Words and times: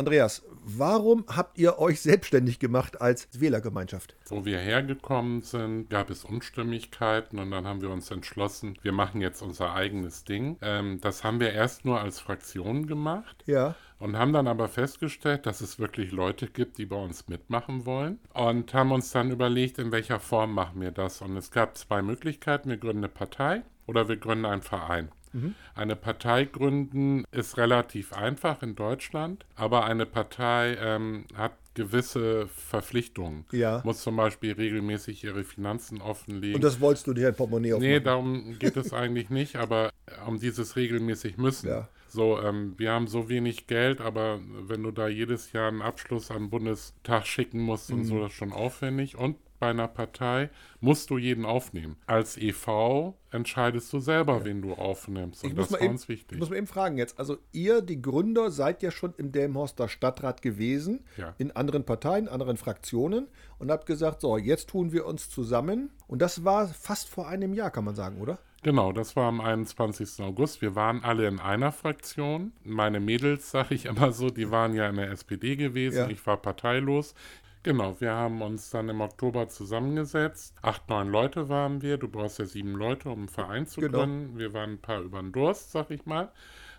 Andreas, 0.00 0.42
warum 0.64 1.26
habt 1.28 1.58
ihr 1.58 1.78
euch 1.78 2.00
selbstständig 2.00 2.58
gemacht 2.58 3.02
als 3.02 3.28
Wählergemeinschaft? 3.38 4.16
Wo 4.28 4.46
wir 4.46 4.58
hergekommen 4.58 5.42
sind, 5.42 5.90
gab 5.90 6.08
es 6.08 6.24
Unstimmigkeiten 6.24 7.38
und 7.38 7.50
dann 7.50 7.66
haben 7.66 7.82
wir 7.82 7.90
uns 7.90 8.10
entschlossen, 8.10 8.78
wir 8.80 8.92
machen 8.92 9.20
jetzt 9.20 9.42
unser 9.42 9.74
eigenes 9.74 10.24
Ding. 10.24 10.56
Ähm, 10.62 11.02
das 11.02 11.22
haben 11.22 11.38
wir 11.38 11.52
erst 11.52 11.84
nur 11.84 12.00
als 12.00 12.18
Fraktion 12.18 12.86
gemacht. 12.86 13.44
Ja. 13.44 13.74
Und 13.98 14.16
haben 14.16 14.32
dann 14.32 14.48
aber 14.48 14.68
festgestellt, 14.68 15.44
dass 15.44 15.60
es 15.60 15.78
wirklich 15.78 16.12
Leute 16.12 16.46
gibt, 16.46 16.78
die 16.78 16.86
bei 16.86 16.96
uns 16.96 17.28
mitmachen 17.28 17.84
wollen. 17.84 18.20
Und 18.32 18.72
haben 18.72 18.92
uns 18.92 19.12
dann 19.12 19.30
überlegt, 19.30 19.78
in 19.78 19.92
welcher 19.92 20.18
Form 20.18 20.54
machen 20.54 20.80
wir 20.80 20.92
das. 20.92 21.20
Und 21.20 21.36
es 21.36 21.50
gab 21.50 21.76
zwei 21.76 22.00
Möglichkeiten. 22.00 22.70
Wir 22.70 22.78
gründen 22.78 23.04
eine 23.04 23.10
Partei 23.10 23.64
oder 23.86 24.08
wir 24.08 24.16
gründen 24.16 24.46
einen 24.46 24.62
Verein. 24.62 25.10
Mhm. 25.32 25.54
Eine 25.74 25.96
Partei 25.96 26.44
gründen 26.44 27.24
ist 27.32 27.56
relativ 27.56 28.12
einfach 28.12 28.62
in 28.62 28.74
Deutschland, 28.76 29.46
aber 29.54 29.84
eine 29.84 30.06
Partei 30.06 30.76
ähm, 30.80 31.24
hat 31.34 31.52
gewisse 31.74 32.48
Verpflichtungen. 32.48 33.44
Ja. 33.52 33.80
Muss 33.84 34.02
zum 34.02 34.16
Beispiel 34.16 34.52
regelmäßig 34.52 35.24
ihre 35.24 35.44
Finanzen 35.44 36.00
offenlegen. 36.00 36.56
Und 36.56 36.64
das 36.64 36.80
wolltest 36.80 37.06
du 37.06 37.14
dir 37.14 37.28
ein 37.28 37.34
Portemonnaie 37.34 37.74
aufmachen? 37.74 37.90
Nee, 37.90 38.00
darum 38.00 38.58
geht 38.58 38.76
es 38.76 38.92
eigentlich 38.92 39.30
nicht, 39.30 39.56
aber 39.56 39.92
um 40.26 40.40
dieses 40.40 40.76
regelmäßig 40.76 41.36
müssen. 41.38 41.68
Ja. 41.68 41.88
So, 42.08 42.40
ähm, 42.42 42.74
wir 42.76 42.90
haben 42.90 43.06
so 43.06 43.28
wenig 43.28 43.68
Geld, 43.68 44.00
aber 44.00 44.40
wenn 44.66 44.82
du 44.82 44.90
da 44.90 45.06
jedes 45.06 45.52
Jahr 45.52 45.68
einen 45.68 45.80
Abschluss 45.80 46.32
an 46.32 46.38
den 46.38 46.50
Bundestag 46.50 47.26
schicken 47.26 47.60
musst 47.60 47.90
mhm. 47.90 48.00
und 48.00 48.04
so, 48.04 48.20
das 48.20 48.32
ist 48.32 48.38
schon 48.38 48.52
aufwendig. 48.52 49.16
Und 49.16 49.36
bei 49.60 49.70
einer 49.70 49.86
Partei 49.86 50.50
musst 50.80 51.10
du 51.10 51.18
jeden 51.18 51.44
aufnehmen. 51.44 51.96
Als 52.06 52.36
EV 52.36 53.14
entscheidest 53.30 53.92
du 53.92 54.00
selber, 54.00 54.38
ja. 54.38 54.44
wen 54.46 54.62
du 54.62 54.72
aufnimmst. 54.72 55.44
Und 55.44 55.56
das 55.56 55.70
war 55.70 55.80
eben, 55.80 55.92
uns 55.92 56.08
wichtig. 56.08 56.32
Ich 56.32 56.38
muss 56.38 56.50
mal 56.50 56.56
eben 56.56 56.66
fragen 56.66 56.96
jetzt. 56.96 57.18
Also 57.18 57.36
ihr, 57.52 57.82
die 57.82 58.02
Gründer, 58.02 58.50
seid 58.50 58.82
ja 58.82 58.90
schon 58.90 59.14
im 59.18 59.30
Delmhorster 59.30 59.88
Stadtrat 59.88 60.42
gewesen, 60.42 61.04
ja. 61.16 61.34
in 61.38 61.54
anderen 61.54 61.84
Parteien, 61.84 62.26
anderen 62.26 62.56
Fraktionen 62.56 63.28
und 63.58 63.70
habt 63.70 63.86
gesagt, 63.86 64.22
so, 64.22 64.36
jetzt 64.36 64.70
tun 64.70 64.92
wir 64.92 65.06
uns 65.06 65.30
zusammen. 65.30 65.90
Und 66.08 66.20
das 66.22 66.44
war 66.44 66.66
fast 66.66 67.08
vor 67.08 67.28
einem 67.28 67.52
Jahr, 67.52 67.70
kann 67.70 67.84
man 67.84 67.94
sagen, 67.94 68.20
oder? 68.20 68.38
Genau, 68.62 68.92
das 68.92 69.16
war 69.16 69.28
am 69.28 69.40
21. 69.40 70.22
August. 70.22 70.60
Wir 70.60 70.74
waren 70.74 71.02
alle 71.02 71.26
in 71.26 71.40
einer 71.40 71.72
Fraktion. 71.72 72.52
Meine 72.62 73.00
Mädels, 73.00 73.50
sag 73.52 73.70
ich 73.70 73.86
immer 73.86 74.12
so, 74.12 74.30
die 74.30 74.50
waren 74.50 74.74
ja 74.74 74.88
in 74.88 74.96
der 74.96 75.10
SPD 75.10 75.56
gewesen. 75.56 75.98
Ja. 75.98 76.08
Ich 76.08 76.26
war 76.26 76.36
parteilos. 76.36 77.14
Genau, 77.62 78.00
wir 78.00 78.12
haben 78.12 78.40
uns 78.40 78.70
dann 78.70 78.88
im 78.88 79.02
Oktober 79.02 79.48
zusammengesetzt. 79.48 80.54
Acht, 80.62 80.88
neun 80.88 81.10
Leute 81.10 81.50
waren 81.50 81.82
wir. 81.82 81.98
Du 81.98 82.08
brauchst 82.08 82.38
ja 82.38 82.46
sieben 82.46 82.72
Leute, 82.72 83.10
um 83.10 83.18
einen 83.18 83.28
Verein 83.28 83.66
zu 83.66 83.80
genau. 83.80 83.98
gründen. 83.98 84.38
Wir 84.38 84.54
waren 84.54 84.72
ein 84.72 84.80
paar 84.80 85.02
über 85.02 85.20
den 85.20 85.32
Durst, 85.32 85.70
sag 85.72 85.90
ich 85.90 86.06
mal. 86.06 86.32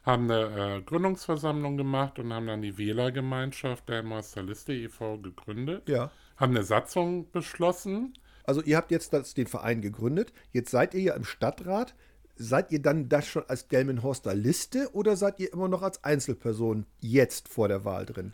Haben 0.04 0.32
eine 0.32 0.78
äh, 0.78 0.82
Gründungsversammlung 0.82 1.78
gemacht 1.78 2.18
und 2.18 2.34
haben 2.34 2.48
dann 2.48 2.64
die 2.64 2.80
Wählergemeinschaft 2.80 3.88
der 3.90 4.04
Liste 4.04 4.74
e.V. 4.74 5.20
gegründet. 5.20 5.88
Ja. 5.88 6.10
Haben 6.38 6.56
eine 6.56 6.64
Satzung 6.64 7.30
beschlossen. 7.30 8.16
Also 8.44 8.64
ihr 8.64 8.78
habt 8.78 8.90
jetzt 8.90 9.14
das, 9.14 9.36
den 9.36 9.46
Verein 9.46 9.82
gegründet. 9.82 10.34
Jetzt 10.52 10.72
seid 10.72 10.96
ihr 10.96 11.02
ja 11.02 11.14
im 11.14 11.26
Stadtrat. 11.26 11.94
Seid 12.38 12.72
ihr 12.72 12.82
dann 12.82 13.08
das 13.08 13.28
schon 13.28 13.44
als 13.48 13.68
Delmenhorster 13.68 14.34
Liste 14.34 14.90
oder 14.94 15.16
seid 15.16 15.40
ihr 15.40 15.54
immer 15.54 15.68
noch 15.68 15.84
als 15.84 16.04
Einzelperson 16.04 16.88
jetzt 17.00 17.50
vor 17.50 17.68
der 17.68 17.86
Wahl 17.86 18.08
drin? 18.08 18.34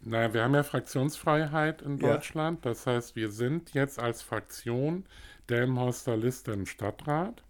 Naja, 0.00 0.32
wir 0.32 0.44
haben 0.44 0.54
ja 0.54 0.62
Fraktionsfreiheit 0.62 1.82
in 1.82 1.98
Deutschland. 1.98 2.64
Ja. 2.64 2.70
Das 2.70 2.86
heißt, 2.86 3.16
wir 3.16 3.30
sind 3.30 3.74
jetzt 3.74 3.98
als 3.98 4.22
Fraktion 4.22 5.04
Delmhorster 5.48 6.16
Liste 6.16 6.52
im 6.52 6.66
Stadtrat. 6.66 7.42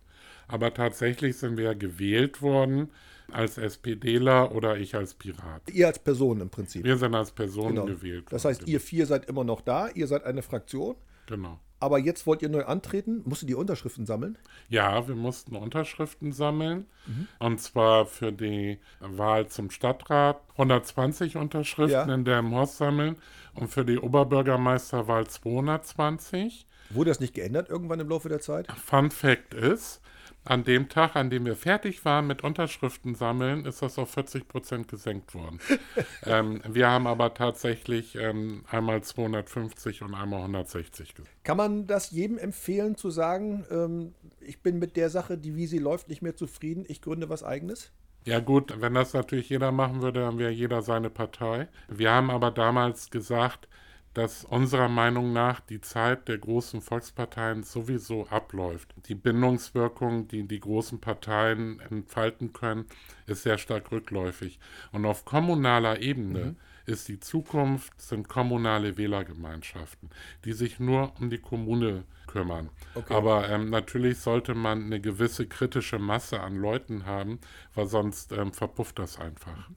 Aber 0.46 0.72
tatsächlich 0.72 1.36
sind 1.36 1.58
wir 1.58 1.64
ja 1.64 1.74
gewählt 1.74 2.40
worden 2.40 2.90
als 3.30 3.58
SPDler 3.58 4.54
oder 4.54 4.78
ich 4.78 4.94
als 4.94 5.12
Pirat. 5.12 5.70
Ihr 5.70 5.86
als 5.86 5.98
Person 5.98 6.40
im 6.40 6.48
Prinzip. 6.48 6.84
Wir 6.84 6.96
sind 6.96 7.14
als 7.14 7.30
Person 7.32 7.74
genau. 7.74 7.84
gewählt 7.84 8.24
worden. 8.24 8.30
Das 8.30 8.46
heißt, 8.46 8.66
ihr 8.66 8.80
vier 8.80 9.06
seid 9.06 9.26
immer 9.26 9.44
noch 9.44 9.60
da, 9.60 9.88
ihr 9.88 10.06
seid 10.06 10.24
eine 10.24 10.40
Fraktion. 10.40 10.96
Genau. 11.26 11.60
Aber 11.80 11.98
jetzt 11.98 12.26
wollt 12.26 12.42
ihr 12.42 12.48
neu 12.48 12.64
antreten. 12.64 13.22
Musstet 13.24 13.50
ihr 13.50 13.58
Unterschriften 13.58 14.04
sammeln? 14.04 14.36
Ja, 14.68 15.06
wir 15.06 15.14
mussten 15.14 15.54
Unterschriften 15.54 16.32
sammeln. 16.32 16.86
Mhm. 17.06 17.28
Und 17.38 17.60
zwar 17.60 18.06
für 18.06 18.32
die 18.32 18.78
Wahl 19.00 19.46
zum 19.46 19.70
Stadtrat 19.70 20.40
120 20.52 21.36
Unterschriften 21.36 22.08
ja. 22.08 22.14
in 22.14 22.24
der 22.24 22.42
Horst 22.50 22.78
sammeln 22.78 23.16
und 23.54 23.68
für 23.68 23.84
die 23.84 23.98
Oberbürgermeisterwahl 23.98 25.26
220. 25.26 26.66
Wurde 26.90 27.10
das 27.10 27.20
nicht 27.20 27.34
geändert 27.34 27.68
irgendwann 27.68 28.00
im 28.00 28.08
Laufe 28.08 28.28
der 28.28 28.40
Zeit? 28.40 28.66
Fun 28.72 29.10
Fact 29.10 29.54
ist, 29.54 30.00
an 30.48 30.64
dem 30.64 30.88
Tag, 30.88 31.14
an 31.14 31.28
dem 31.28 31.44
wir 31.44 31.56
fertig 31.56 32.04
waren 32.04 32.26
mit 32.26 32.42
Unterschriften 32.42 33.14
sammeln, 33.14 33.66
ist 33.66 33.82
das 33.82 33.98
auf 33.98 34.10
40 34.10 34.48
Prozent 34.48 34.88
gesenkt 34.88 35.34
worden. 35.34 35.60
ähm, 36.24 36.62
wir 36.66 36.88
haben 36.88 37.06
aber 37.06 37.34
tatsächlich 37.34 38.16
ähm, 38.16 38.64
einmal 38.70 39.02
250 39.02 40.02
und 40.02 40.14
einmal 40.14 40.40
160 40.40 41.14
gesenkt. 41.14 41.44
Kann 41.44 41.58
man 41.58 41.86
das 41.86 42.10
jedem 42.10 42.38
empfehlen 42.38 42.96
zu 42.96 43.10
sagen, 43.10 43.66
ähm, 43.70 44.14
ich 44.40 44.62
bin 44.62 44.78
mit 44.78 44.96
der 44.96 45.10
Sache, 45.10 45.36
die 45.36 45.54
wie 45.54 45.66
sie 45.66 45.78
läuft, 45.78 46.08
nicht 46.08 46.22
mehr 46.22 46.34
zufrieden, 46.34 46.84
ich 46.88 47.02
gründe 47.02 47.28
was 47.28 47.42
eigenes? 47.44 47.92
Ja 48.24 48.40
gut, 48.40 48.74
wenn 48.80 48.94
das 48.94 49.12
natürlich 49.12 49.48
jeder 49.50 49.70
machen 49.70 50.02
würde, 50.02 50.20
dann 50.20 50.38
wäre 50.38 50.50
jeder 50.50 50.82
seine 50.82 51.10
Partei. 51.10 51.68
Wir 51.88 52.10
haben 52.10 52.30
aber 52.30 52.50
damals 52.50 53.10
gesagt, 53.10 53.68
dass 54.18 54.44
unserer 54.44 54.88
Meinung 54.88 55.32
nach 55.32 55.60
die 55.60 55.80
Zeit 55.80 56.26
der 56.26 56.38
großen 56.38 56.80
Volksparteien 56.80 57.62
sowieso 57.62 58.26
abläuft. 58.26 58.92
Die 59.06 59.14
Bindungswirkung, 59.14 60.26
die 60.26 60.42
die 60.42 60.58
großen 60.58 61.00
Parteien 61.00 61.78
entfalten 61.78 62.52
können, 62.52 62.86
ist 63.28 63.44
sehr 63.44 63.58
stark 63.58 63.92
rückläufig. 63.92 64.58
Und 64.90 65.06
auf 65.06 65.24
kommunaler 65.24 66.00
Ebene 66.00 66.44
mhm. 66.44 66.56
ist 66.84 67.06
die 67.06 67.20
Zukunft, 67.20 67.92
sind 68.00 68.28
kommunale 68.28 68.96
Wählergemeinschaften, 68.96 70.10
die 70.44 70.52
sich 70.52 70.80
nur 70.80 71.12
um 71.20 71.30
die 71.30 71.38
Kommune 71.38 72.02
kümmern. 72.26 72.70
Okay. 72.96 73.14
Aber 73.14 73.48
ähm, 73.48 73.70
natürlich 73.70 74.18
sollte 74.18 74.56
man 74.56 74.86
eine 74.86 75.00
gewisse 75.00 75.46
kritische 75.46 76.00
Masse 76.00 76.40
an 76.40 76.56
Leuten 76.56 77.06
haben, 77.06 77.38
weil 77.76 77.86
sonst 77.86 78.32
ähm, 78.32 78.52
verpufft 78.52 78.98
das 78.98 79.16
einfach. 79.16 79.70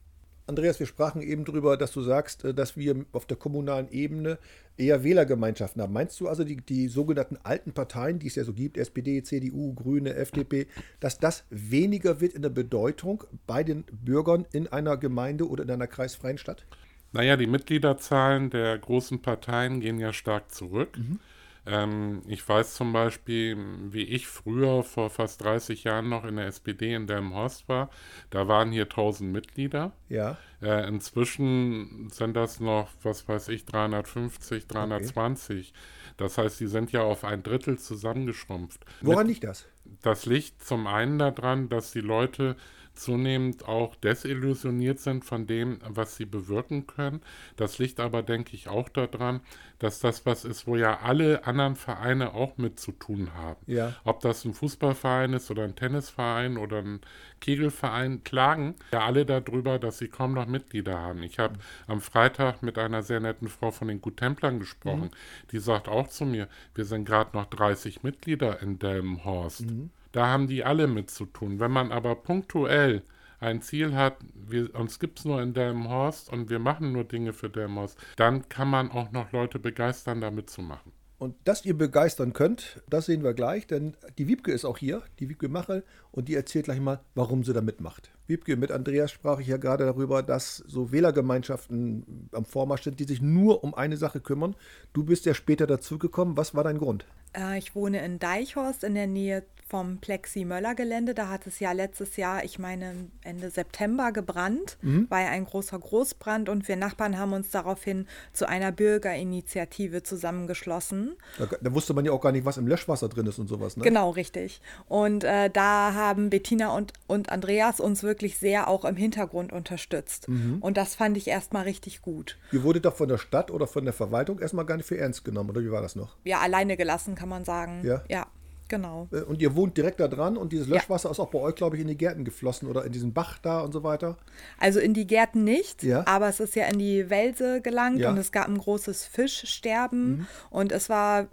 Andreas, 0.51 0.79
wir 0.79 0.85
sprachen 0.85 1.21
eben 1.21 1.45
darüber, 1.45 1.77
dass 1.77 1.93
du 1.93 2.01
sagst, 2.01 2.43
äh, 2.43 2.53
dass 2.53 2.75
wir 2.75 3.05
auf 3.13 3.25
der 3.25 3.37
kommunalen 3.37 3.89
Ebene 3.89 4.37
eher 4.77 5.03
Wählergemeinschaften 5.03 5.81
haben. 5.81 5.93
Meinst 5.93 6.19
du 6.19 6.27
also 6.27 6.43
die, 6.43 6.57
die 6.57 6.87
sogenannten 6.89 7.37
alten 7.43 7.71
Parteien, 7.71 8.19
die 8.19 8.27
es 8.27 8.35
ja 8.35 8.43
so 8.43 8.53
gibt, 8.53 8.77
SPD, 8.77 9.23
CDU, 9.23 9.73
Grüne, 9.73 10.13
FDP, 10.13 10.67
dass 10.99 11.19
das 11.19 11.45
weniger 11.49 12.19
wird 12.19 12.33
in 12.33 12.41
der 12.41 12.49
Bedeutung 12.49 13.23
bei 13.47 13.63
den 13.63 13.85
Bürgern 13.91 14.45
in 14.51 14.67
einer 14.67 14.97
Gemeinde 14.97 15.47
oder 15.47 15.63
in 15.63 15.71
einer 15.71 15.87
kreisfreien 15.87 16.37
Stadt? 16.37 16.65
Naja, 17.13 17.37
die 17.37 17.47
Mitgliederzahlen 17.47 18.49
der 18.49 18.77
großen 18.77 19.21
Parteien 19.21 19.79
gehen 19.79 19.99
ja 19.99 20.13
stark 20.13 20.51
zurück. 20.51 20.97
Mhm. 20.97 21.19
Ähm, 21.65 22.21
ich 22.27 22.47
weiß 22.47 22.73
zum 22.73 22.91
Beispiel, 22.91 23.57
wie 23.91 24.03
ich 24.03 24.27
früher 24.27 24.83
vor 24.83 25.09
fast 25.09 25.43
30 25.43 25.83
Jahren 25.83 26.09
noch 26.09 26.25
in 26.25 26.37
der 26.37 26.47
SPD 26.47 26.93
in 26.93 27.07
Delmenhorst 27.07 27.69
war. 27.69 27.89
Da 28.31 28.47
waren 28.47 28.71
hier 28.71 28.83
1000 28.83 29.31
Mitglieder. 29.31 29.91
Ja. 30.09 30.37
Äh, 30.61 30.87
inzwischen 30.87 32.09
sind 32.09 32.35
das 32.35 32.59
noch, 32.59 32.89
was 33.03 33.27
weiß 33.27 33.49
ich, 33.49 33.65
350, 33.65 34.67
320. 34.67 35.69
Okay. 35.69 35.79
Das 36.17 36.37
heißt, 36.37 36.59
die 36.59 36.67
sind 36.67 36.91
ja 36.91 37.01
auf 37.01 37.23
ein 37.23 37.43
Drittel 37.43 37.77
zusammengeschrumpft. 37.77 38.85
Woran 39.01 39.27
liegt 39.27 39.43
das? 39.43 39.67
Das 40.01 40.25
liegt 40.25 40.63
zum 40.63 40.87
einen 40.87 41.19
daran, 41.19 41.69
dass 41.69 41.91
die 41.91 42.01
Leute 42.01 42.55
zunehmend 42.93 43.67
auch 43.67 43.95
desillusioniert 43.95 44.99
sind 44.99 45.25
von 45.25 45.47
dem, 45.47 45.79
was 45.87 46.17
sie 46.17 46.25
bewirken 46.25 46.87
können. 46.87 47.21
Das 47.55 47.79
liegt 47.79 47.99
aber, 47.99 48.21
denke 48.21 48.55
ich, 48.55 48.67
auch 48.67 48.89
daran, 48.89 49.41
dass 49.79 49.99
das 49.99 50.25
was 50.25 50.45
ist, 50.45 50.67
wo 50.67 50.75
ja 50.75 50.99
alle 50.99 51.45
anderen 51.45 51.75
Vereine 51.75 52.33
auch 52.33 52.57
mit 52.57 52.79
zu 52.79 52.91
tun 52.91 53.33
haben. 53.33 53.59
Ja. 53.65 53.95
Ob 54.03 54.19
das 54.21 54.45
ein 54.45 54.53
Fußballverein 54.53 55.33
ist 55.33 55.49
oder 55.49 55.63
ein 55.63 55.75
Tennisverein 55.75 56.57
oder 56.57 56.79
ein 56.79 57.01
Kegelverein, 57.39 58.23
klagen 58.23 58.75
ja 58.93 59.03
alle 59.05 59.25
darüber, 59.25 59.79
dass 59.79 59.97
sie 59.97 60.07
kaum 60.07 60.33
noch 60.33 60.45
Mitglieder 60.45 60.99
haben. 60.99 61.23
Ich 61.23 61.39
habe 61.39 61.55
mhm. 61.55 61.59
am 61.87 62.01
Freitag 62.01 62.61
mit 62.61 62.77
einer 62.77 63.01
sehr 63.01 63.19
netten 63.19 63.47
Frau 63.47 63.71
von 63.71 63.87
den 63.87 64.01
Guttemplern 64.01 64.59
gesprochen. 64.59 65.05
Mhm. 65.05 65.49
Die 65.51 65.59
sagt 65.59 65.87
auch 65.87 66.07
zu 66.07 66.25
mir, 66.25 66.47
wir 66.75 66.85
sind 66.85 67.05
gerade 67.05 67.35
noch 67.35 67.45
30 67.45 68.03
Mitglieder 68.03 68.61
in 68.61 68.77
Delmenhorst. 68.77 69.65
Mhm. 69.65 69.70
Da 70.11 70.27
haben 70.27 70.47
die 70.47 70.63
alle 70.63 70.87
mit 70.87 71.09
zu 71.09 71.25
tun. 71.25 71.59
Wenn 71.59 71.71
man 71.71 71.91
aber 71.91 72.15
punktuell 72.15 73.03
ein 73.39 73.61
Ziel 73.61 73.95
hat, 73.95 74.17
wir, 74.33 74.73
uns 74.75 74.99
gibt 74.99 75.19
es 75.19 75.25
nur 75.25 75.41
in 75.41 75.53
Delmenhorst 75.53 76.31
und 76.31 76.49
wir 76.49 76.59
machen 76.59 76.91
nur 76.91 77.03
Dinge 77.03 77.33
für 77.33 77.49
Delmenhorst, 77.49 77.97
dann 78.15 78.47
kann 78.49 78.69
man 78.69 78.91
auch 78.91 79.11
noch 79.11 79.31
Leute 79.31 79.57
begeistern, 79.57 80.21
da 80.21 80.29
mitzumachen. 80.29 80.91
Und 81.21 81.35
dass 81.43 81.65
ihr 81.65 81.77
begeistern 81.77 82.33
könnt, 82.33 82.81
das 82.89 83.05
sehen 83.05 83.23
wir 83.23 83.35
gleich, 83.35 83.67
denn 83.67 83.95
die 84.17 84.27
Wiebke 84.27 84.51
ist 84.51 84.65
auch 84.65 84.79
hier, 84.79 85.03
die 85.19 85.29
Wiebke 85.29 85.49
Machel, 85.49 85.83
und 86.09 86.27
die 86.27 86.33
erzählt 86.33 86.65
gleich 86.65 86.79
mal, 86.79 86.99
warum 87.13 87.43
sie 87.43 87.53
da 87.53 87.61
mitmacht. 87.61 88.09
Wiebke, 88.25 88.57
mit 88.57 88.71
Andreas 88.71 89.11
sprach 89.11 89.39
ich 89.39 89.45
ja 89.45 89.57
gerade 89.57 89.85
darüber, 89.85 90.23
dass 90.23 90.57
so 90.57 90.91
Wählergemeinschaften 90.91 92.27
am 92.31 92.45
Vormarsch 92.45 92.81
sind, 92.81 92.99
die 92.99 93.03
sich 93.03 93.21
nur 93.21 93.63
um 93.63 93.75
eine 93.75 93.97
Sache 93.97 94.19
kümmern. 94.19 94.55
Du 94.93 95.03
bist 95.03 95.27
ja 95.27 95.35
später 95.35 95.67
dazugekommen. 95.67 96.37
Was 96.37 96.55
war 96.55 96.63
dein 96.63 96.79
Grund? 96.79 97.05
Äh, 97.33 97.59
ich 97.59 97.75
wohne 97.75 98.03
in 98.03 98.17
Deichhorst 98.17 98.83
in 98.83 98.95
der 98.95 99.05
Nähe 99.05 99.43
vom 99.71 99.99
Plexi-Möller-Gelände. 99.99 101.13
Da 101.13 101.29
hat 101.29 101.47
es 101.47 101.61
ja 101.61 101.71
letztes 101.71 102.17
Jahr, 102.17 102.43
ich 102.43 102.59
meine 102.59 103.09
Ende 103.23 103.49
September 103.49 104.11
gebrannt, 104.11 104.77
mhm. 104.81 105.09
war 105.09 105.21
ja 105.21 105.29
ein 105.29 105.45
großer 105.45 105.79
Großbrand 105.79 106.49
und 106.49 106.67
wir 106.67 106.75
Nachbarn 106.75 107.17
haben 107.17 107.31
uns 107.31 107.51
daraufhin 107.51 108.05
zu 108.33 108.49
einer 108.49 108.73
Bürgerinitiative 108.73 110.03
zusammengeschlossen. 110.03 111.15
Da, 111.39 111.47
da 111.61 111.73
wusste 111.73 111.93
man 111.93 112.03
ja 112.03 112.11
auch 112.11 112.19
gar 112.19 112.33
nicht, 112.33 112.43
was 112.43 112.57
im 112.57 112.67
Löschwasser 112.67 113.07
drin 113.07 113.25
ist 113.27 113.39
und 113.39 113.47
sowas. 113.47 113.77
Ne? 113.77 113.83
Genau, 113.83 114.09
richtig. 114.09 114.59
Und 114.89 115.23
äh, 115.23 115.49
da 115.49 115.93
haben 115.93 116.29
Bettina 116.29 116.75
und, 116.75 116.91
und 117.07 117.31
Andreas 117.31 117.79
uns 117.79 118.03
wirklich 118.03 118.37
sehr 118.37 118.67
auch 118.67 118.83
im 118.83 118.97
Hintergrund 118.97 119.53
unterstützt. 119.53 120.27
Mhm. 120.27 120.57
Und 120.59 120.75
das 120.75 120.95
fand 120.95 121.15
ich 121.15 121.29
erstmal 121.29 121.63
richtig 121.63 122.01
gut. 122.01 122.37
Ihr 122.51 122.63
wurde 122.63 122.81
doch 122.81 122.95
von 122.97 123.07
der 123.07 123.17
Stadt 123.17 123.51
oder 123.51 123.67
von 123.67 123.85
der 123.85 123.93
Verwaltung 123.93 124.39
erstmal 124.39 124.65
gar 124.65 124.75
nicht 124.75 124.85
für 124.85 124.97
ernst 124.97 125.23
genommen, 125.23 125.49
oder 125.49 125.61
wie 125.61 125.71
war 125.71 125.81
das 125.81 125.95
noch? 125.95 126.17
Ja, 126.25 126.39
alleine 126.39 126.75
gelassen, 126.75 127.15
kann 127.15 127.29
man 127.29 127.45
sagen. 127.45 127.83
Ja. 127.85 128.03
Ja. 128.09 128.27
Genau. 128.71 129.09
Äh, 129.11 129.23
und 129.23 129.41
ihr 129.41 129.53
wohnt 129.53 129.75
direkt 129.75 129.99
da 129.99 130.07
dran 130.07 130.37
und 130.37 130.53
dieses 130.53 130.67
Löschwasser 130.67 131.09
ja. 131.09 131.11
ist 131.11 131.19
auch 131.19 131.29
bei 131.29 131.39
euch, 131.39 131.55
glaube 131.55 131.75
ich, 131.75 131.81
in 131.81 131.89
die 131.89 131.97
Gärten 131.97 132.23
geflossen 132.23 132.69
oder 132.69 132.85
in 132.85 132.93
diesen 132.93 133.13
Bach 133.13 133.37
da 133.37 133.59
und 133.59 133.73
so 133.73 133.83
weiter? 133.83 134.17
Also 134.57 134.79
in 134.79 134.93
die 134.93 135.05
Gärten 135.05 135.43
nicht, 135.43 135.83
ja. 135.83 136.07
aber 136.07 136.29
es 136.29 136.39
ist 136.39 136.55
ja 136.55 136.65
in 136.67 136.79
die 136.79 137.09
Wälse 137.09 137.59
gelangt 137.59 137.99
ja. 137.99 138.09
und 138.09 138.17
es 138.17 138.31
gab 138.31 138.47
ein 138.47 138.57
großes 138.57 139.05
Fischsterben 139.05 140.09
mhm. 140.09 140.27
und 140.49 140.71
es 140.71 140.87
war 140.87 141.27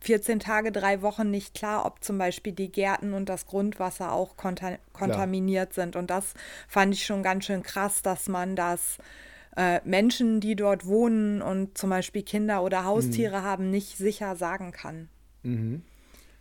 14 0.00 0.40
Tage, 0.40 0.72
drei 0.72 1.02
Wochen 1.02 1.30
nicht 1.30 1.54
klar, 1.54 1.86
ob 1.86 2.02
zum 2.02 2.18
Beispiel 2.18 2.52
die 2.52 2.70
Gärten 2.70 3.14
und 3.14 3.28
das 3.28 3.46
Grundwasser 3.46 4.12
auch 4.12 4.36
konta 4.36 4.78
kontaminiert 4.92 5.72
Klar. 5.72 5.84
sind. 5.84 5.94
Und 5.94 6.10
das 6.10 6.34
fand 6.66 6.94
ich 6.94 7.06
schon 7.06 7.22
ganz 7.22 7.44
schön 7.44 7.62
krass, 7.62 8.02
dass 8.02 8.28
man 8.28 8.56
das 8.56 8.98
äh, 9.56 9.80
Menschen, 9.84 10.40
die 10.40 10.56
dort 10.56 10.84
wohnen 10.84 11.42
und 11.42 11.78
zum 11.78 11.90
Beispiel 11.90 12.22
Kinder 12.22 12.62
oder 12.62 12.84
Haustiere 12.84 13.38
mhm. 13.38 13.44
haben, 13.44 13.70
nicht 13.70 13.96
sicher 13.98 14.34
sagen 14.34 14.72
kann. 14.72 15.08
Mhm. 15.44 15.82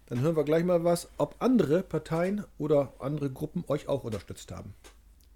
Dann 0.07 0.22
hören 0.22 0.36
wir 0.36 0.44
gleich 0.44 0.63
mal 0.63 0.84
was, 0.84 1.10
ob 1.18 1.36
andere 1.40 1.81
Parteien 1.81 2.44
oder 2.57 2.94
andere 3.00 3.31
Gruppen 3.31 3.63
euch 3.68 3.88
auch 3.88 4.04
unterstützt 4.04 4.52
haben. 4.52 4.74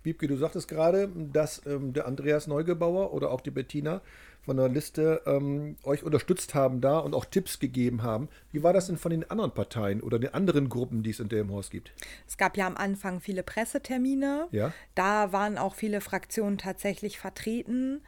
Wiebke, 0.03 0.27
du 0.27 0.37
sagtest 0.37 0.67
gerade, 0.67 1.09
dass 1.09 1.65
ähm, 1.65 1.93
der 1.93 2.07
Andreas 2.07 2.47
Neugebauer 2.47 3.13
oder 3.13 3.31
auch 3.31 3.41
die 3.41 3.51
Bettina 3.51 4.01
von 4.41 4.57
der 4.57 4.69
Liste 4.69 5.21
ähm, 5.25 5.75
euch 5.83 6.03
unterstützt 6.03 6.55
haben 6.55 6.81
da 6.81 6.99
und 6.99 7.13
auch 7.13 7.25
Tipps 7.25 7.59
gegeben 7.59 8.03
haben. 8.03 8.29
Wie 8.51 8.63
war 8.63 8.73
das 8.73 8.87
denn 8.87 8.97
von 8.97 9.11
den 9.11 9.29
anderen 9.29 9.51
Parteien 9.51 10.01
oder 10.01 10.17
den 10.17 10.33
anderen 10.33 10.69
Gruppen, 10.69 11.03
die 11.03 11.09
es 11.09 11.19
in 11.19 11.29
Delmenhorst 11.29 11.71
gibt? 11.71 11.91
Es 12.27 12.37
gab 12.37 12.55
ja 12.55 12.65
am 12.65 12.77
Anfang 12.77 13.19
viele 13.19 13.43
Pressetermine. 13.43 14.47
Ja. 14.51 14.71
Da 14.95 15.33
waren 15.33 15.57
auch 15.57 15.75
viele 15.75 15.99
Fraktionen 15.99 16.57
tatsächlich 16.57 17.19
vertreten. 17.19 18.01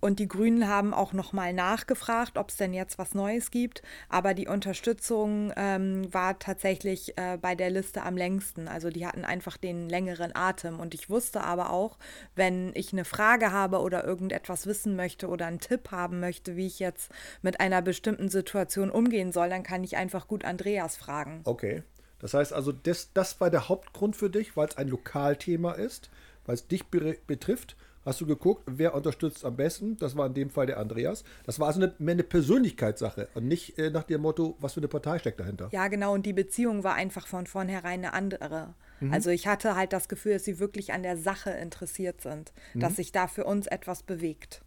Und 0.00 0.18
die 0.18 0.28
Grünen 0.28 0.68
haben 0.68 0.92
auch 0.92 1.12
nochmal 1.12 1.52
nachgefragt, 1.52 2.36
ob 2.36 2.50
es 2.50 2.56
denn 2.56 2.74
jetzt 2.74 2.98
was 2.98 3.14
Neues 3.14 3.50
gibt. 3.50 3.82
Aber 4.08 4.34
die 4.34 4.46
Unterstützung 4.46 5.52
ähm, 5.56 6.12
war 6.12 6.38
tatsächlich 6.38 7.16
äh, 7.16 7.38
bei 7.40 7.54
der 7.54 7.70
Liste 7.70 8.02
am 8.02 8.16
längsten. 8.16 8.68
Also 8.68 8.90
die 8.90 9.06
hatten 9.06 9.24
einfach 9.24 9.56
den 9.56 9.88
längeren 9.88 10.34
Atem. 10.34 10.78
Und 10.78 10.94
ich 10.94 11.08
wusste 11.08 11.42
aber 11.42 11.70
auch, 11.70 11.98
wenn 12.34 12.72
ich 12.74 12.92
eine 12.92 13.04
Frage 13.04 13.52
habe 13.52 13.80
oder 13.80 14.04
irgendetwas 14.04 14.66
wissen 14.66 14.96
möchte 14.96 15.28
oder 15.28 15.46
einen 15.46 15.60
Tipp 15.60 15.90
haben 15.90 16.20
möchte, 16.20 16.56
wie 16.56 16.66
ich 16.66 16.78
jetzt 16.78 17.10
mit 17.42 17.60
einer 17.60 17.80
bestimmten 17.80 18.28
Situation 18.28 18.90
umgehen 18.90 19.32
soll, 19.32 19.48
dann 19.48 19.62
kann 19.62 19.82
ich 19.82 19.96
einfach 19.96 20.28
gut 20.28 20.44
Andreas 20.44 20.96
fragen. 20.96 21.40
Okay. 21.44 21.82
Das 22.18 22.34
heißt 22.34 22.52
also, 22.52 22.72
das, 22.72 23.12
das 23.12 23.40
war 23.40 23.50
der 23.50 23.68
Hauptgrund 23.68 24.16
für 24.16 24.30
dich, 24.30 24.56
weil 24.56 24.68
es 24.68 24.76
ein 24.76 24.88
Lokalthema 24.88 25.72
ist, 25.72 26.10
weil 26.46 26.54
es 26.54 26.66
dich 26.66 26.86
betrifft 26.86 27.76
hast 28.06 28.20
du 28.20 28.26
geguckt, 28.26 28.62
wer 28.66 28.94
unterstützt 28.94 29.44
am 29.44 29.56
besten. 29.56 29.96
Das 29.98 30.16
war 30.16 30.26
in 30.26 30.34
dem 30.34 30.48
Fall 30.48 30.66
der 30.66 30.78
Andreas. 30.78 31.24
Das 31.44 31.58
war 31.60 31.66
also 31.66 31.82
eine, 31.82 31.92
mehr 31.98 32.12
eine 32.12 32.22
Persönlichkeitssache 32.22 33.28
und 33.34 33.46
nicht 33.48 33.78
äh, 33.78 33.90
nach 33.90 34.04
dem 34.04 34.22
Motto, 34.22 34.56
was 34.60 34.74
für 34.74 34.80
eine 34.80 34.88
Partei 34.88 35.18
steckt 35.18 35.40
dahinter. 35.40 35.68
Ja, 35.72 35.88
genau. 35.88 36.14
Und 36.14 36.24
die 36.24 36.32
Beziehung 36.32 36.84
war 36.84 36.94
einfach 36.94 37.26
von 37.26 37.46
vornherein 37.46 38.04
eine 38.04 38.12
andere. 38.12 38.74
Mhm. 39.00 39.12
Also 39.12 39.30
ich 39.30 39.46
hatte 39.46 39.74
halt 39.74 39.92
das 39.92 40.08
Gefühl, 40.08 40.34
dass 40.34 40.44
sie 40.44 40.58
wirklich 40.58 40.92
an 40.92 41.02
der 41.02 41.16
Sache 41.16 41.50
interessiert 41.50 42.20
sind, 42.20 42.52
mhm. 42.74 42.80
dass 42.80 42.96
sich 42.96 43.12
da 43.12 43.26
für 43.26 43.44
uns 43.44 43.66
etwas 43.66 44.02
bewegt. 44.02 44.62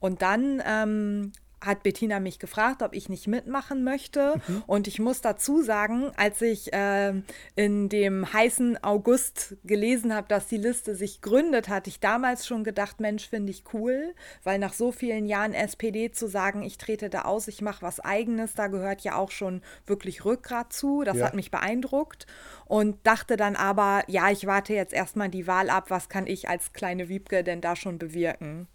Und 0.00 0.20
dann 0.22 0.60
ähm, 0.66 1.32
hat 1.64 1.82
Bettina 1.82 2.20
mich 2.20 2.38
gefragt, 2.38 2.82
ob 2.82 2.94
ich 2.94 3.08
nicht 3.08 3.28
mitmachen 3.28 3.84
möchte. 3.84 4.34
Mhm. 4.46 4.62
Und 4.66 4.88
ich 4.88 4.98
muss 4.98 5.20
dazu 5.20 5.62
sagen, 5.62 6.10
als 6.16 6.42
ich 6.42 6.72
äh, 6.72 7.14
in 7.54 7.88
dem 7.88 8.32
heißen 8.32 8.82
August 8.82 9.56
gelesen 9.64 10.14
habe, 10.14 10.28
dass 10.28 10.48
die 10.48 10.56
Liste 10.56 10.94
sich 10.94 11.20
gründet, 11.20 11.68
hatte 11.68 11.88
ich 11.88 12.00
damals 12.00 12.46
schon 12.46 12.64
gedacht, 12.64 13.00
Mensch, 13.00 13.28
finde 13.28 13.50
ich 13.50 13.64
cool, 13.72 14.14
weil 14.42 14.58
nach 14.58 14.72
so 14.72 14.92
vielen 14.92 15.26
Jahren 15.26 15.54
SPD 15.54 16.10
zu 16.10 16.26
sagen, 16.26 16.62
ich 16.62 16.78
trete 16.78 17.08
da 17.08 17.22
aus, 17.22 17.48
ich 17.48 17.62
mache 17.62 17.82
was 17.82 18.00
eigenes, 18.00 18.54
da 18.54 18.66
gehört 18.66 19.02
ja 19.02 19.16
auch 19.16 19.30
schon 19.30 19.62
wirklich 19.86 20.24
Rückgrat 20.24 20.72
zu. 20.72 21.04
Das 21.04 21.18
ja. 21.18 21.26
hat 21.26 21.34
mich 21.34 21.50
beeindruckt 21.50 22.26
und 22.66 23.06
dachte 23.06 23.36
dann 23.36 23.56
aber, 23.56 24.02
ja, 24.08 24.30
ich 24.30 24.46
warte 24.46 24.74
jetzt 24.74 24.92
erstmal 24.92 25.28
die 25.28 25.46
Wahl 25.46 25.70
ab, 25.70 25.90
was 25.90 26.08
kann 26.08 26.26
ich 26.26 26.48
als 26.48 26.72
kleine 26.72 27.08
Wiebke 27.08 27.44
denn 27.44 27.60
da 27.60 27.76
schon 27.76 27.98
bewirken? 27.98 28.66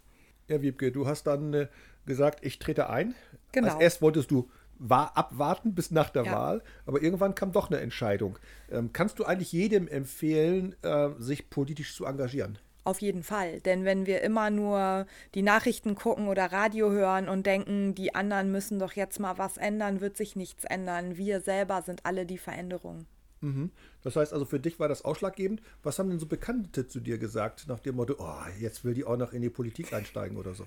Ja, 0.48 0.62
Wiebke, 0.62 0.90
du 0.90 1.06
hast 1.06 1.24
dann 1.26 1.52
äh, 1.52 1.66
gesagt, 2.08 2.44
ich 2.44 2.58
trete 2.58 2.90
ein. 2.90 3.14
Genau. 3.52 3.68
Als 3.68 3.80
erst 3.80 4.02
wolltest 4.02 4.30
du 4.32 4.50
war 4.78 5.16
abwarten 5.16 5.74
bis 5.74 5.90
nach 5.90 6.10
der 6.10 6.24
ja. 6.24 6.32
Wahl, 6.32 6.62
aber 6.86 7.02
irgendwann 7.02 7.34
kam 7.34 7.52
doch 7.52 7.70
eine 7.70 7.80
Entscheidung. 7.80 8.38
Ähm, 8.70 8.90
kannst 8.92 9.18
du 9.18 9.24
eigentlich 9.24 9.52
jedem 9.52 9.88
empfehlen, 9.88 10.76
äh, 10.82 11.10
sich 11.18 11.50
politisch 11.50 11.94
zu 11.94 12.04
engagieren? 12.04 12.58
Auf 12.84 13.02
jeden 13.02 13.22
Fall, 13.22 13.60
denn 13.60 13.84
wenn 13.84 14.06
wir 14.06 14.22
immer 14.22 14.48
nur 14.48 15.06
die 15.34 15.42
Nachrichten 15.42 15.94
gucken 15.94 16.26
oder 16.28 16.52
Radio 16.52 16.90
hören 16.90 17.28
und 17.28 17.44
denken, 17.44 17.94
die 17.94 18.14
anderen 18.14 18.50
müssen 18.50 18.78
doch 18.78 18.94
jetzt 18.94 19.20
mal 19.20 19.36
was 19.36 19.58
ändern, 19.58 20.00
wird 20.00 20.16
sich 20.16 20.36
nichts 20.36 20.64
ändern. 20.64 21.18
Wir 21.18 21.42
selber 21.42 21.82
sind 21.82 22.06
alle 22.06 22.24
die 22.24 22.38
Veränderung. 22.38 23.04
Mhm. 23.42 23.72
Das 24.02 24.16
heißt 24.16 24.32
also, 24.32 24.46
für 24.46 24.58
dich 24.58 24.80
war 24.80 24.88
das 24.88 25.04
ausschlaggebend. 25.04 25.60
Was 25.82 25.98
haben 25.98 26.08
denn 26.08 26.18
so 26.18 26.26
Bekannte 26.26 26.88
zu 26.88 27.00
dir 27.00 27.18
gesagt, 27.18 27.66
nach 27.68 27.80
dem 27.80 27.96
Motto, 27.96 28.14
oh, 28.18 28.48
jetzt 28.58 28.84
will 28.84 28.94
die 28.94 29.04
auch 29.04 29.18
noch 29.18 29.32
in 29.34 29.42
die 29.42 29.50
Politik 29.50 29.92
einsteigen 29.92 30.38
oder 30.38 30.54
so? 30.54 30.66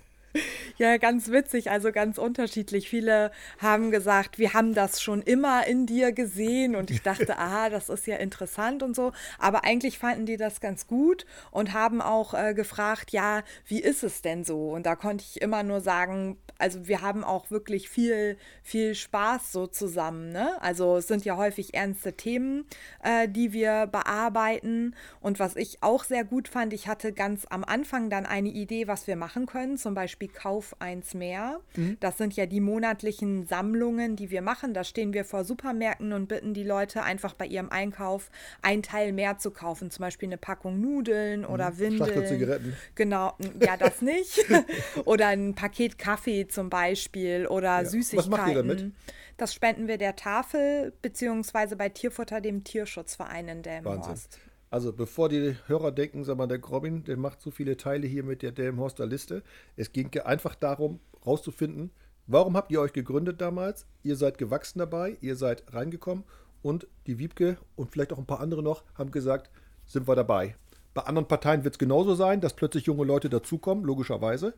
Ja, 0.78 0.98
ganz 0.98 1.30
witzig, 1.30 1.72
also 1.72 1.92
ganz 1.92 2.18
unterschiedlich. 2.18 2.90
Viele 2.90 3.31
haben 3.60 3.92
gesagt, 3.92 4.38
wir 4.38 4.54
haben 4.54 4.74
das 4.74 5.02
schon 5.02 5.22
immer 5.22 5.68
in 5.68 5.86
dir 5.86 6.12
gesehen 6.12 6.75
und 6.75 6.92
ich 6.92 7.02
dachte, 7.02 7.38
aha, 7.38 7.69
das 7.69 7.90
ist 7.90 8.08
ja 8.08 8.18
interessant 8.18 8.84
und 8.84 8.96
so. 8.96 9.12
Aber 9.38 9.63
eigentlich 9.63 9.98
fanden 10.00 10.25
die 10.25 10.38
das 10.38 10.60
ganz 10.62 10.88
gut 10.88 11.25
und 11.52 11.74
haben 11.74 12.02
auch 12.02 12.34
äh, 12.34 12.54
gefragt, 12.54 13.12
ja, 13.12 13.44
wie 13.66 13.80
ist 13.80 14.04
es 14.04 14.22
denn 14.22 14.44
so? 14.44 14.72
Und 14.72 14.86
da 14.86 14.96
konnte 14.96 15.24
ich 15.28 15.42
immer 15.42 15.63
nur 15.63 15.81
sagen, 15.81 16.38
also 16.58 16.88
wir 16.88 17.02
haben 17.02 17.24
auch 17.24 17.52
wirklich 17.52 17.90
viel, 17.90 18.38
viel 18.64 18.96
Spaß 18.96 19.52
so 19.52 19.68
zusammen. 19.68 20.31
Ne? 20.31 20.62
Also 20.62 20.98
es 20.98 21.07
sind 21.07 21.25
ja 21.25 21.36
häufig 21.36 21.74
ernste 21.74 22.14
Themen, 22.14 22.66
äh, 23.04 23.28
die 23.28 23.52
wir 23.54 23.88
bearbeiten. 23.88 24.96
Und 25.19 25.40
was 25.40 25.56
ich 25.56 25.81
auch 25.81 26.04
sehr 26.04 26.24
gut 26.24 26.48
fand, 26.48 26.74
ich 26.74 26.88
hatte 26.88 27.14
ganz 27.14 27.46
am 27.50 27.64
Anfang 27.64 28.10
dann 28.10 28.25
eine 28.25 28.50
Idee, 28.50 28.88
was 28.88 29.07
wir 29.07 29.16
machen 29.16 29.46
können, 29.46 29.78
zum 29.78 29.94
Beispiel 29.94 30.30
Kauf 30.51 30.75
eins 30.80 31.13
mehr. 31.13 31.61
Mhm. 31.78 31.95
Das 32.02 32.18
sind 32.18 32.35
ja 32.35 32.45
die 32.45 32.59
monatlichen 32.59 33.45
Sammlungen, 33.45 34.18
die 34.18 34.31
wir 34.31 34.42
machen. 34.42 34.73
Da 34.73 34.83
stehen 34.83 35.14
wir 35.14 35.23
vor 35.23 35.45
Supermärkten 35.45 36.11
und 36.11 36.28
bitten 36.28 36.54
die 36.54 36.66
Leute 36.66 37.04
einfach 37.04 37.33
bei 37.33 37.45
ihrem 37.45 37.69
Einkauf 37.69 38.30
ein 38.61 38.83
Teil 38.83 39.14
mehr 39.14 39.37
zu 39.37 39.52
kaufen, 39.52 39.92
zum 39.92 40.04
Beispiel 40.04 40.28
eine 40.28 40.37
Packung 40.37 40.81
Nudeln 40.81 41.45
oder 41.45 41.71
mhm. 41.71 41.80
Windeln. 41.80 42.28
Zigaretten. 42.28 42.76
Genau, 42.95 43.33
ja, 43.61 43.78
das 43.78 44.02
nicht. 44.02 44.45
oder 45.06 45.28
ein 45.28 45.56
Paket 45.56 45.97
Kaffee 45.97 46.47
zum 46.49 46.69
Beispiel 46.69 47.47
oder 47.47 47.83
ja. 47.83 47.85
Süßigkeiten. 47.85 48.31
Was 48.31 48.40
macht 48.40 48.49
ihr 48.49 48.56
damit? 48.56 48.92
Das 49.37 49.54
spenden 49.54 49.87
wir 49.87 49.97
der 49.97 50.18
Tafel 50.18 50.92
beziehungsweise 51.02 51.78
bei 51.78 51.87
Tierfutter 51.87 52.42
dem 52.42 52.66
Tierschutzverein 52.66 53.47
in 53.47 53.61
Delmenhorst. 53.61 54.09
Wahnsinn. 54.09 54.51
Also 54.71 54.94
bevor 54.94 55.28
die 55.28 55.57
Hörer 55.68 55.92
denken, 55.92 56.23
sag 56.23 56.37
mal, 56.37 56.47
der 56.47 56.63
Robin, 56.63 57.04
der 57.04 57.18
macht 57.18 57.42
so 57.42 57.51
viele 57.51 57.75
Teile 57.75 58.07
hier 58.07 58.23
mit 58.23 58.42
der 58.42 58.54
Delmenhorster 58.54 59.06
Liste. 59.06 59.44
Es 59.75 59.92
ging 59.92 60.18
einfach 60.21 60.56
darum, 60.56 61.01
rauszufinden, 61.25 61.92
warum 62.25 62.56
habt 62.56 62.71
ihr 62.71 62.80
euch 62.80 62.94
gegründet 62.94 63.42
damals? 63.42 63.85
Ihr 64.01 64.16
seid 64.16 64.37
gewachsen 64.37 64.80
dabei, 64.80 65.18
ihr 65.19 65.35
seid 65.35 65.66
reingekommen 65.73 66.23
und 66.61 66.87
die 67.06 67.19
Wiebke 67.19 67.57
und 67.75 67.92
vielleicht 67.92 68.13
auch 68.13 68.18
ein 68.18 68.25
paar 68.25 68.40
andere 68.40 68.63
noch 68.63 68.85
haben 68.95 69.11
gesagt, 69.11 69.51
sind 69.85 70.07
wir 70.07 70.16
dabei. 70.16 70.56
Bei 70.94 71.01
anderen 71.04 71.28
Parteien 71.28 71.66
wird 71.66 71.75
es 71.75 71.80
genauso 71.80 72.16
sein, 72.16 72.40
dass 72.40 72.54
plötzlich 72.54 72.85
junge 72.85 73.04
Leute 73.04 73.30
dazukommen, 73.30 73.83
logischerweise. 73.83 74.54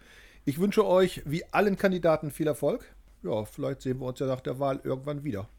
Ich 0.46 0.60
wünsche 0.60 0.86
euch 0.86 1.24
wie 1.26 1.44
allen 1.52 1.76
Kandidaten 1.76 2.30
viel 2.30 2.46
Erfolg. 2.46 2.86
Ja, 3.24 3.46
vielleicht 3.46 3.82
sehen 3.82 4.00
wir 4.00 4.06
uns 4.06 4.20
ja 4.20 4.28
nach 4.28 4.42
der 4.42 4.60
Wahl 4.60 4.80
irgendwann 4.84 5.24
wieder. 5.24 5.50